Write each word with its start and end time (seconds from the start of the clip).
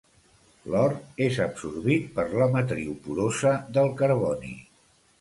L'or 0.75 0.95
és 1.25 1.37
absorbit 1.45 2.09
per 2.17 2.27
la 2.33 2.49
matriu 2.57 2.99
porosa 3.07 3.55
del 3.79 3.97
carboni. 4.05 4.61